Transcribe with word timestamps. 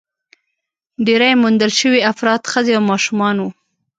ډېری 1.05 1.31
موندل 1.41 1.71
شوي 1.79 1.99
افراد 2.11 2.41
ښځې 2.51 2.73
او 2.77 2.83
ماشومان 2.91 3.35
وو. 3.39 3.49